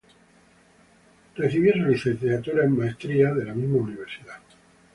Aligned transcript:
Recibió 1.35 1.73
su 1.73 1.85
licenciatura 1.87 2.63
en 2.65 2.75
maestría 2.75 3.35
de 3.35 3.45
la 3.45 3.53
misma 3.53 3.81
universidad. 3.83 4.39